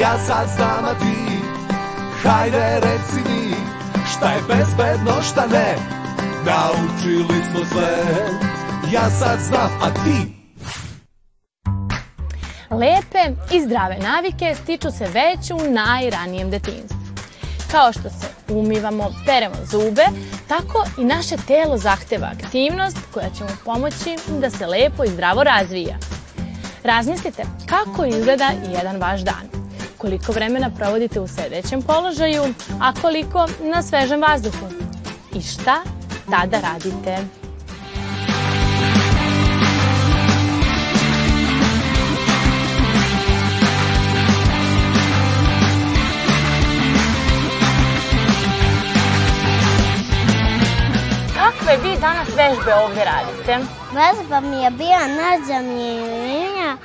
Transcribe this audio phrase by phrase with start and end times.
[0.00, 1.40] Ja sad znam, a ti
[2.22, 3.54] Hajde reci mi
[4.16, 5.76] Šta je bezbedno, šta ne
[6.46, 8.04] Naučili smo sve
[8.92, 10.36] Ja sad znam, a ti
[12.70, 16.98] Lepe i zdrave navike stiču se već u najranijem detinstvu.
[17.70, 20.04] Kao što se umivamo, peremo zube,
[20.48, 25.44] tako i naše telo zahteva aktivnost koja će mu pomoći da se lepo i zdravo
[25.44, 25.96] razvija.
[26.84, 29.55] Razmislite kako izgleda jedan vaš dan.
[30.06, 32.42] Koliko vremena provodite u sedećem položaju,
[32.80, 34.66] a koliko na svežem vazduhu.
[35.34, 35.82] I šta
[36.30, 37.18] tada radite?
[51.34, 53.58] Kakve vi danas vežbe ovde radite?
[53.92, 56.76] Vežba mi je bila nadzemljenja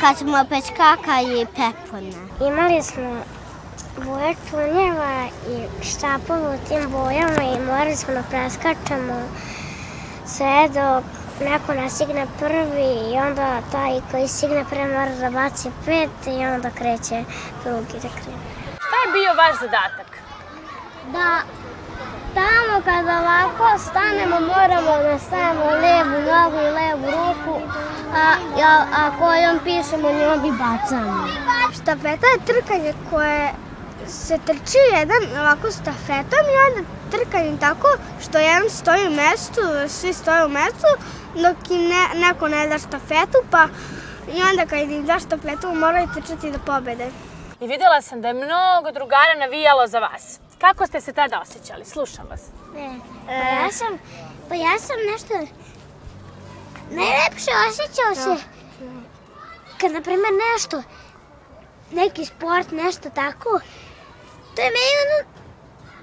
[0.00, 2.12] kad smo pečkakali pepone.
[2.40, 3.22] Imali smo
[4.04, 9.22] boje tunjeva i štapove u tim bojama i morali smo da preskačemo
[10.26, 11.04] sve dok
[11.48, 16.46] neko ne stigne prvi i onda taj koji stigne prvi mora da baci pet i
[16.46, 17.24] onda kreće
[17.64, 18.44] drugi da krene.
[18.86, 20.10] Šta je bio vaš zadatak?
[21.12, 21.42] Da
[22.88, 27.60] kada ovako stanemo moramo da stavimo levu nogu i levu ruku,
[28.14, 28.34] a,
[28.70, 31.28] a, a kojom pišemo njom i bacamo.
[31.72, 33.52] Štafeta je trkanje koje
[34.06, 37.88] se trči jedan ovako stafetom i onda trkanje tako
[38.22, 40.90] što jedan stoji u mestu, svi stoje u mestu,
[41.34, 43.68] dok im ne, neko ne da štafetu, pa
[44.36, 47.10] i onda kad im da štafetu moraju trčati da pobede.
[47.60, 50.40] I videla sam da je mnogo drugara navijalo za vas.
[50.58, 51.84] Kako ste se tada osjećali?
[51.84, 52.40] Slušam vas.
[52.74, 52.90] Ne.
[53.26, 53.98] Pa ja sam,
[54.48, 55.34] pa ja sam nešto...
[56.90, 58.44] Najlepše osjećao se
[59.80, 60.82] kad, na primer, nešto,
[61.90, 63.60] neki sport, nešto tako,
[64.54, 65.28] to je meni ono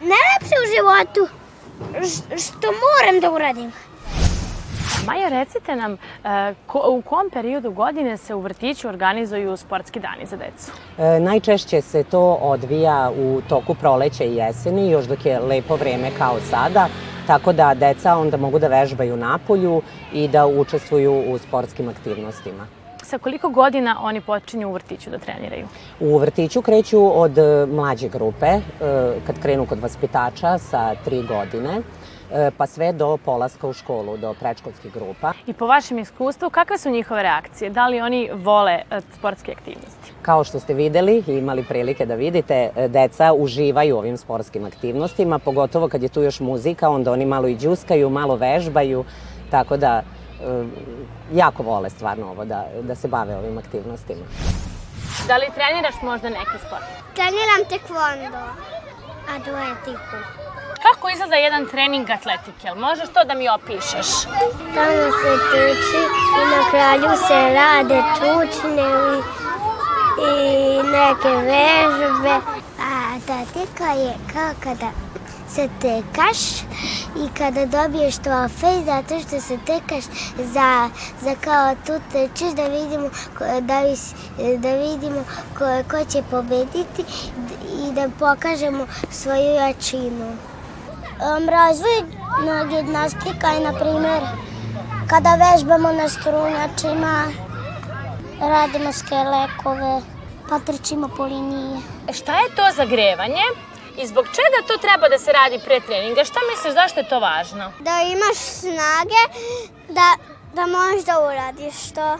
[0.00, 1.28] najlepše u životu,
[2.38, 3.72] što moram da uradim.
[5.08, 10.26] Maja, recite nam, e, ko, u kom periodu godine se u vrtiću organizuju sportski dani
[10.26, 10.72] za decu?
[10.98, 16.10] E, najčešće se to odvija u toku proleća i jeseni, još dok je lepo vreme
[16.18, 16.88] kao sada,
[17.26, 19.82] tako da deca onda mogu da vežbaju napolju
[20.12, 22.77] i da učestvuju u sportskim aktivnostima.
[23.08, 25.66] Sa koliko godina oni počinju u vrtiću da treniraju?
[26.00, 28.60] U vrtiću kreću od e, mlađe grupe, e,
[29.26, 31.80] kad krenu kod vaspitača sa tri godine,
[32.32, 35.32] e, pa sve do polaska u školu, do prečkolskih grupa.
[35.46, 37.70] I po vašem iskustvu, kakve su njihove reakcije?
[37.70, 38.82] Da li oni vole
[39.18, 40.12] sportske aktivnosti?
[40.22, 45.88] Kao što ste videli i imali prilike da vidite, deca uživaju ovim sportskim aktivnostima, pogotovo
[45.88, 49.04] kad je tu još muzika, onda oni malo i džuskaju, malo vežbaju,
[49.50, 50.02] tako da
[51.32, 54.24] jako vole stvarno ovo da, da se bave ovim aktivnostima.
[55.28, 56.84] Da li treniraš možda neki sport?
[57.14, 58.38] Treniram tekvondo,
[59.36, 60.16] atletiku.
[60.82, 62.74] Kako izgleda jedan trening atletike?
[62.76, 64.08] Možeš to da mi opišeš?
[64.74, 66.02] Tamo se tuči
[66.40, 69.20] i na kraju se rade čučne i,
[70.28, 72.34] i neke vežbe.
[72.88, 74.90] A atletika je kao kada
[75.54, 76.60] se tekaš
[77.16, 80.04] i kada dobiješ trofej zato što se tekaš
[80.36, 83.08] za, za kao tu trčiš da vidimo,
[83.60, 83.82] da,
[84.58, 85.24] da vidimo
[85.58, 87.04] ko, ko će pobediti
[87.88, 90.26] i da pokažemo svoju jačinu.
[90.26, 94.22] Um, razvojna gimnastika je, na primjer,
[95.08, 97.24] kada vežbamo na strunjačima,
[98.40, 100.00] radimo skelekove,
[100.48, 101.82] pa trčimo po liniji.
[102.12, 103.67] Šta je to zagrevanje?
[103.98, 106.24] I zbog čega to treba da se radi pre treninga?
[106.24, 107.72] Šta misliš zašto je to važno?
[107.80, 109.22] Da imaš snage
[109.88, 110.16] da,
[110.54, 112.18] da možeš da uradiš to.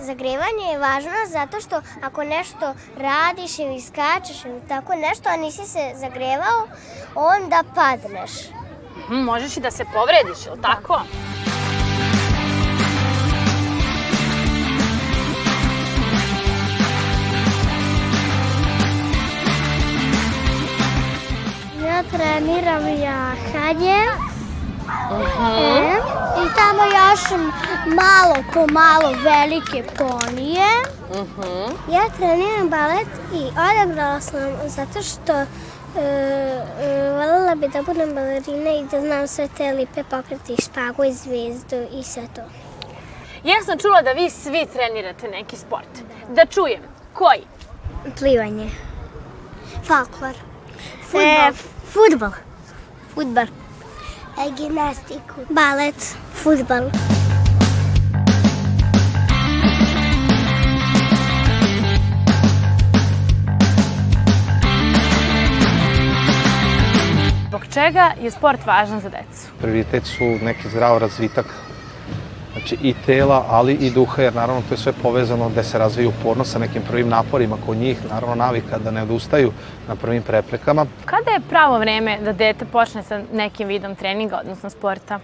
[0.00, 5.64] Zagrevanje je važno zato što ako nešto radiš ili skačeš ili tako nešto, a nisi
[5.64, 6.68] se zagrevao,
[7.14, 8.30] onda padneš.
[9.06, 10.92] Hmm, možeš i da se povrediš, ili tako?
[10.94, 11.27] Da.
[22.10, 24.00] Treniram jahanje.
[25.10, 25.96] E,
[26.42, 27.52] I tamo jašem
[27.86, 30.68] malo po malo velike ponije.
[31.10, 31.72] Uh -huh.
[31.92, 35.46] Ja treniram balet i odabrala sam zato što e,
[36.80, 41.12] e, voljela bi da budem balerina i da znam sve te lipe pokreti, špagu i
[41.12, 42.42] zvezdu i sve to.
[43.44, 45.88] Ja sam čula da vi svi trenirate neki sport.
[46.28, 46.80] Da, da čujem.
[47.12, 47.42] Koji?
[48.18, 48.70] Plivanje.
[49.84, 50.34] Folklor.
[51.02, 51.20] Futbol.
[51.20, 52.32] E, Futbal.
[53.14, 53.46] Futbal.
[54.36, 55.46] E, gimnastiku.
[55.50, 56.16] Balet.
[56.32, 56.90] Futbal.
[67.48, 69.48] Zbog čega je sport važan za decu?
[69.60, 71.46] Prioritet su neki zdrav razvitak
[72.58, 76.08] znači i tela, ali i duha, jer naravno to je sve povezano gde se razviju
[76.08, 79.52] upornost sa nekim prvim naporima kod njih, naravno navika da ne odustaju
[79.88, 80.86] na prvim preprekama.
[81.04, 85.20] Kada je pravo vreme da dete počne sa nekim vidom treninga, odnosno sporta?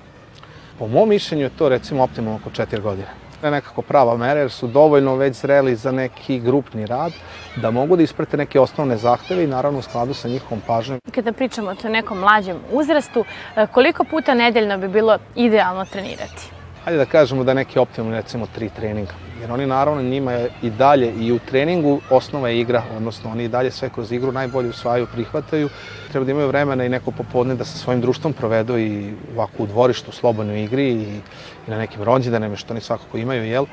[0.78, 3.08] Po mom mišljenju je to recimo optimalno oko 4 godine.
[3.42, 7.12] Ne nekako prava mera jer su dovoljno već zreli za neki grupni rad
[7.56, 11.00] da mogu da isprate neke osnovne zahteve i naravno u skladu sa njihovom pažnjom.
[11.14, 13.24] Kada pričamo o nekom mlađem uzrastu,
[13.72, 16.53] koliko puta nedeljno bi bilo idealno trenirati?
[16.84, 19.12] Hajde da kažemo da neki optimalno recimo tri treninga.
[19.40, 23.44] Jer oni naravno njima je i dalje i u treningu osnova je igra, odnosno oni
[23.44, 25.68] i dalje sve kroz igru najbolje usvajaju, prihvataju.
[26.10, 29.66] Treba da imaju vremena i neko popodne da sa svojim društvom provedu i ovako u
[29.66, 31.20] dvorištu, slobodnoj igri i,
[31.66, 33.64] i na nekim rođendanima što oni svakako imaju, jel?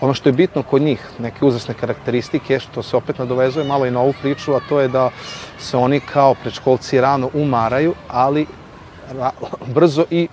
[0.00, 3.90] Ono što je bitno kod njih, neke uzasne karakteristike, što se opet nadovezuje malo i
[3.90, 5.10] na ovu priču, a to je da
[5.58, 8.46] se oni kao prečkolci rano umaraju, ali
[9.12, 9.30] ra,
[9.66, 10.28] brzo i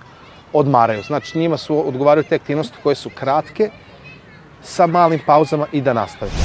[0.52, 1.02] odmaraju.
[1.02, 3.70] Znači njima su odgovaraju te aktivnosti koje su kratke,
[4.62, 6.36] sa malim pauzama i da nastavimo.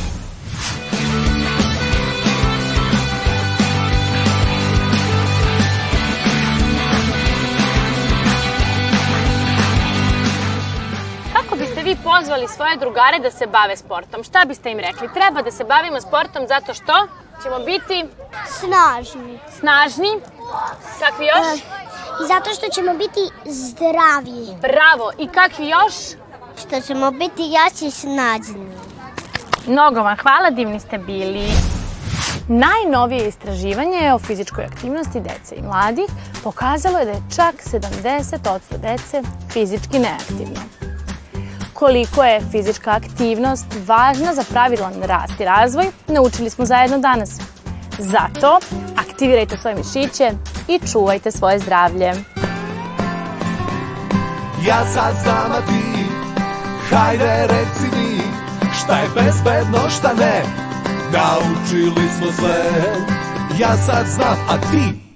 [11.34, 14.24] Kako biste vi pozvali svoje drugare da se bave sportom?
[14.24, 15.14] Šta biste im rekli?
[15.14, 16.94] Treba da se bavimo sportom zato što
[17.44, 18.06] ćemo biti
[18.60, 19.40] Snažni.
[19.60, 20.37] snažni.
[21.00, 21.60] Kakvi još?
[22.24, 24.58] I zato što ćemo biti zdravi.
[24.62, 25.12] Bravo.
[25.18, 25.94] I kakvi još?
[26.62, 28.72] Što ćemo biti jači i snađeni.
[29.68, 31.48] Mnogo vam hvala, divni ste bili.
[32.48, 36.06] Najnovije istraživanje o fizičkoj aktivnosti dece i mladih
[36.44, 40.62] pokazalo je da je čak 70% dece fizički neaktivno.
[41.74, 47.30] Koliko je fizička aktivnost važna za pravilan rast i razvoj, naučili smo zajedno danas.
[48.00, 48.60] Zato
[49.18, 50.32] aktivirajte svoje mišiće
[50.68, 52.12] i čuvajte svoje zdravlje.
[54.68, 56.06] Ja sad znam, a ti
[56.90, 58.22] Hajde reci mi
[58.74, 60.44] Šta je bezbedno, šta ne
[61.12, 62.64] Naučili smo sve
[63.60, 64.98] Ja sad znam, a ti